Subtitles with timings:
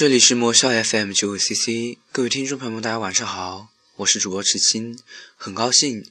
[0.00, 4.98] 这里是魔校 FM 九五 CC，各位听众朋友们，大家晚上好，我是主播池青，
[5.36, 6.10] 很高兴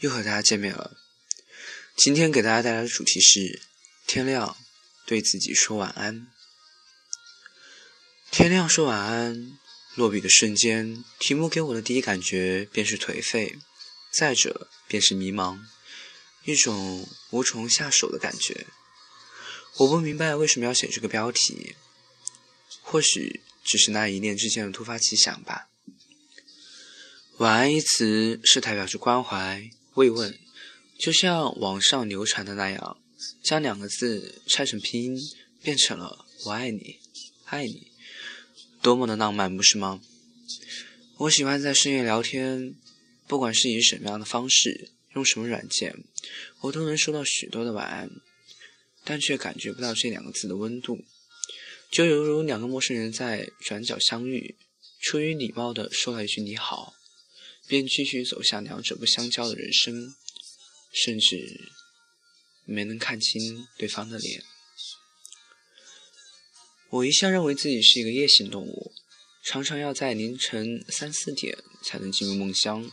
[0.00, 0.98] 又和大家见面了。
[1.96, 3.62] 今天给大家带来的主题是：
[4.06, 4.58] 天亮，
[5.06, 6.26] 对自己说晚安。
[8.30, 9.58] 天亮说晚安，
[9.94, 13.58] 落笔的瞬间，题目给我的第一感觉便是颓废，
[14.12, 15.60] 再者便是迷茫，
[16.44, 18.66] 一种无从下手的感觉。
[19.78, 21.76] 我不明白为什么要写这个标题。
[22.90, 25.68] 或许只是那一念之间的突发奇想吧。
[27.38, 30.36] 晚安一词是代表着关怀慰问，
[30.98, 33.00] 就像网上流传的那样，
[33.44, 35.16] 将两个字拆成拼音，
[35.62, 36.98] 变成了“我爱你，
[37.44, 37.92] 爱你”，
[38.82, 40.02] 多么的浪漫，不是吗？
[41.18, 42.74] 我喜欢在深夜聊天，
[43.28, 46.02] 不管是以什么样的方式，用什么软件，
[46.62, 48.10] 我都能收到许多的晚安，
[49.04, 51.04] 但却感觉不到这两个字的温度。
[51.90, 54.56] 就犹如两个陌生人在转角相遇，
[55.00, 56.94] 出于礼貌的说了一句“你好”，
[57.66, 60.14] 便继续走向两者不相交的人生，
[60.92, 61.72] 甚至
[62.64, 64.44] 没能看清对方的脸。
[66.90, 68.92] 我一向认为自己是一个夜行动物，
[69.44, 72.88] 常常要在凌晨三四点才能进入梦乡。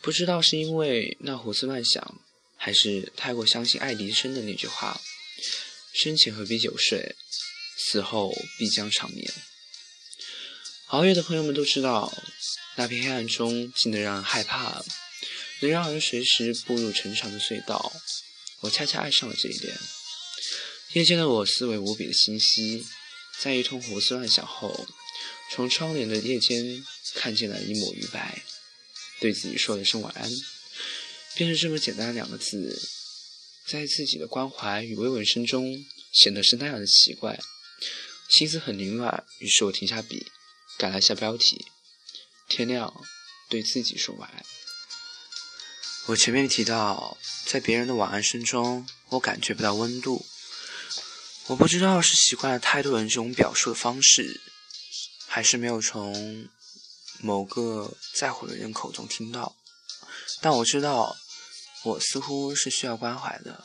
[0.00, 2.22] 不知道是因为那胡思乱想，
[2.56, 4.98] 还是太过相信爱迪生的那句话
[5.92, 7.14] ：“生前何必久睡。”
[7.82, 9.32] 死后必将长眠。
[10.88, 12.12] 熬夜的朋友们都知道，
[12.76, 14.84] 那片黑暗中静得让人害怕，
[15.60, 17.92] 能让人随时步入沉长的隧道。
[18.60, 19.74] 我恰恰爱上了这一点。
[20.92, 22.84] 夜间的我思维无比的清晰，
[23.38, 24.86] 在一通胡思乱想后，
[25.52, 26.84] 从窗帘的夜间
[27.14, 28.42] 看见了一抹余白，
[29.20, 30.30] 对自己说了一声晚安，
[31.36, 32.82] 便是这么简单的两个字，
[33.66, 37.38] 在自己的关怀与慰问声中，显得是那样的奇怪。
[38.28, 40.30] 心思很凌乱，于是我停下笔，
[40.78, 41.66] 改了一下标题
[42.48, 42.94] ：“天亮，
[43.48, 44.44] 对自己说晚安。”
[46.06, 50.24] 我前面提到，在别人的晚安声中，我感觉不到温度。
[51.46, 54.40] 我不知道是习惯了太多人这种表述的方式，
[55.26, 56.48] 还是没有从
[57.20, 59.56] 某个在乎的人口中听到。
[60.40, 61.16] 但我知道，
[61.82, 63.62] 我似乎是需要关怀的。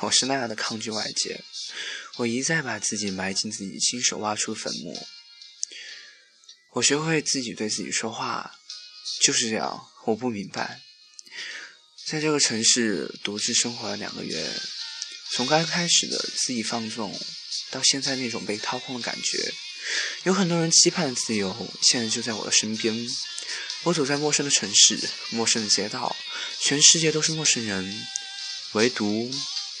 [0.00, 1.44] 我是那样的抗拒外界。
[2.18, 5.06] 我一再把自己埋进自己亲手挖出的坟墓。
[6.72, 8.54] 我学会自己对自己说话，
[9.22, 9.80] 就是这样。
[10.04, 10.80] 我不明白，
[12.06, 14.52] 在这个城市独自生活了两个月，
[15.32, 17.16] 从刚开始的肆意放纵，
[17.70, 19.52] 到现在那种被掏空的感觉，
[20.24, 23.08] 有很多人期盼的自由，现在就在我的身边。
[23.84, 24.98] 我走在陌生的城市，
[25.30, 26.16] 陌生的街道，
[26.60, 28.06] 全世界都是陌生人，
[28.72, 29.30] 唯独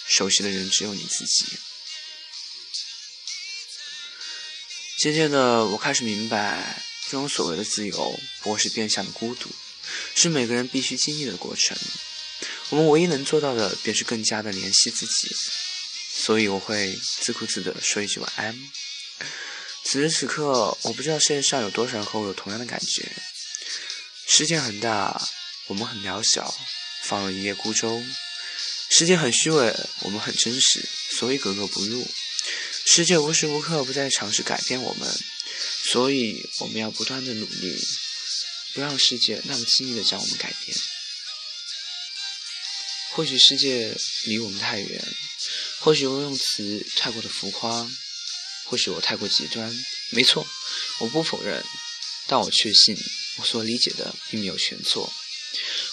[0.06, 1.46] 熟悉的人只有你自己。
[4.98, 9.48] 渐渐的，我开始明白，这种所谓的自由，不过是变相的孤独，
[10.16, 11.78] 是每个人必须经历的过程。
[12.70, 15.30] 我们唯一能做到的，便是更加的怜惜自己。
[16.16, 18.58] 所以，我会自顾自的说一句晚安。
[19.84, 23.08] 此时此刻，我不知道世界上有多少人和我有同样的感觉。
[24.26, 25.28] 世界很大，
[25.68, 26.52] 我们很渺小，
[27.04, 28.02] 放了一叶孤舟。
[28.90, 30.84] 世界很虚伪，我们很真实，
[31.16, 32.04] 所以格格不入。
[32.90, 35.14] 世界无时无刻不在尝试改变我们，
[35.92, 37.78] 所以我们要不断的努力，
[38.72, 40.76] 不让世界那么轻易的将我们改变。
[43.10, 43.94] 或许世界
[44.24, 45.04] 离我们太远，
[45.80, 47.88] 或许我用词太过的浮夸，
[48.64, 49.70] 或许我太过极端。
[50.10, 50.44] 没错，
[51.00, 51.62] 我不否认，
[52.26, 52.96] 但我确信
[53.36, 55.12] 我所理解的并没有全错。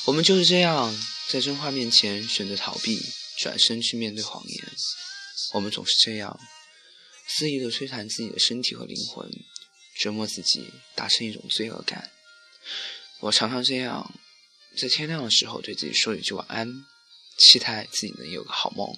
[0.05, 0.97] 我们就是这样，
[1.27, 3.05] 在真话面前选择逃避，
[3.37, 4.65] 转身去面对谎言。
[5.51, 6.39] 我们总是这样。
[7.27, 9.29] 肆意的摧残自己的身体和灵魂，
[9.99, 12.11] 折磨自己，达成一种罪恶感。
[13.21, 14.13] 我常常这样，
[14.77, 16.85] 在天亮的时候对自己说一句晚安，
[17.37, 18.95] 期待自己能有个好梦，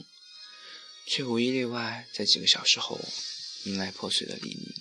[1.08, 3.00] 却无一例外在几个小时后
[3.66, 4.74] 迎来破碎的黎明。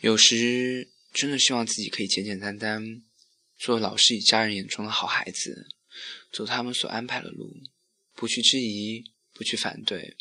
[0.00, 3.02] 有时真的希望自己可以简简单单，
[3.58, 5.68] 做老师与家人眼中的好孩子，
[6.32, 7.52] 走他们所安排的路，
[8.14, 10.16] 不去质疑，不去反对。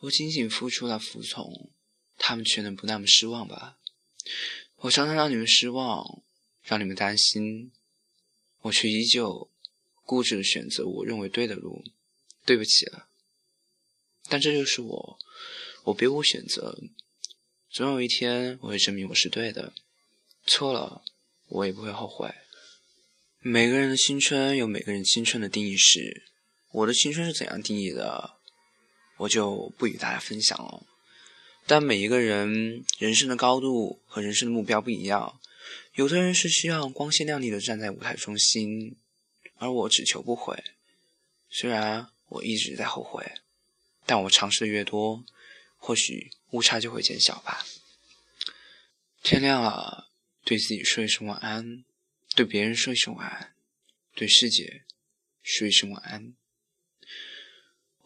[0.00, 1.70] 我仅仅付出了服从，
[2.16, 3.78] 他们却能不那么失望吧？
[4.76, 6.22] 我常常让你们失望，
[6.62, 7.72] 让你们担心，
[8.62, 9.50] 我却依旧
[10.04, 11.84] 固执的选择我认为对的路。
[12.46, 13.08] 对不起了，
[14.30, 15.18] 但这就是我，
[15.84, 16.78] 我别无选择。
[17.70, 19.74] 总有一天我会证明我是对的，
[20.46, 21.04] 错了
[21.48, 22.34] 我也不会后悔。
[23.40, 26.22] 每个人的青春有每个人青春的定义是，
[26.72, 28.37] 我的青春是怎样定义的？
[29.18, 30.86] 我就不与大家分享了。
[31.66, 35.38] 但每一个人人生的高度和人生的目标不一样，
[35.94, 38.96] 有的人是需要光鲜亮丽的站在舞台中心，
[39.56, 40.64] 而我只求不悔。
[41.50, 43.32] 虽然我一直在后悔，
[44.06, 45.24] 但我尝试的越多，
[45.76, 47.66] 或许误差就会减小吧。
[49.22, 50.08] 天亮了，
[50.44, 51.84] 对自己说一声晚安，
[52.34, 53.52] 对别人说一声晚安，
[54.14, 54.84] 对世界
[55.42, 56.32] 说一声晚安。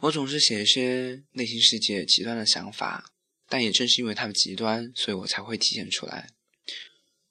[0.03, 3.13] 我总是写一些内心世界极端的想法，
[3.47, 6.29] 但也正是因为它们极端，所以我才会体现出来。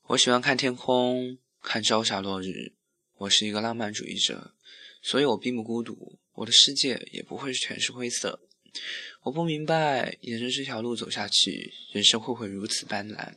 [0.06, 2.72] 我喜欢看天空，看朝霞落日。
[3.18, 4.54] 我是一个浪漫主义者。
[5.02, 8.40] 所以我并不孤独，我的世界也不会全是灰色。
[9.24, 13.34] 我不明白，沿着这条路走下去，人生会不会如此斑斓？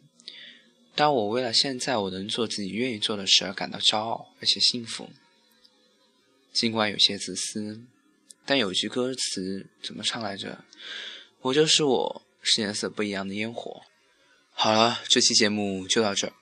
[0.96, 5.10] 但我为了现在我能做自己愿意做的事而感到骄傲，而且幸福。
[6.54, 7.84] 尽管有些自私，
[8.46, 10.64] 但有句歌词怎么唱来着？
[11.42, 13.82] 我就是我，是颜色不一样的烟火。
[14.52, 16.34] 好了，这期节目就到这儿。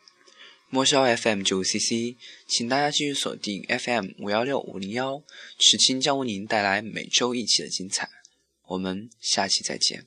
[0.70, 2.18] 莫萧 FM 九 CC，
[2.48, 5.22] 请大家继续锁定 FM 五幺六五零幺，
[5.60, 8.10] 池青将为您带来每周一期的精彩。
[8.66, 10.02] 我们下期再见。